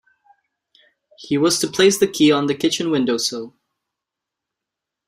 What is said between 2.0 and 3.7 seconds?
key on the kitchen window-sill.